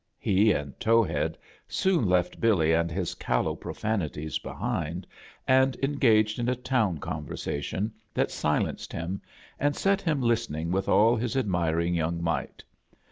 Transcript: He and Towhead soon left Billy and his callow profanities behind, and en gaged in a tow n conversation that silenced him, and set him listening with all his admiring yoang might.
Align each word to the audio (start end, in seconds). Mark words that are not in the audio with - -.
He 0.17 0.51
and 0.51 0.73
Towhead 0.79 1.37
soon 1.67 2.09
left 2.09 2.41
Billy 2.41 2.71
and 2.73 2.89
his 2.89 3.13
callow 3.13 3.55
profanities 3.55 4.39
behind, 4.39 5.05
and 5.47 5.77
en 5.83 5.93
gaged 5.97 6.39
in 6.39 6.49
a 6.49 6.55
tow 6.55 6.89
n 6.89 6.97
conversation 6.97 7.93
that 8.11 8.31
silenced 8.31 8.93
him, 8.93 9.21
and 9.59 9.75
set 9.75 10.01
him 10.01 10.19
listening 10.23 10.71
with 10.71 10.89
all 10.89 11.15
his 11.17 11.37
admiring 11.37 11.93
yoang 11.93 12.19
might. 12.19 12.63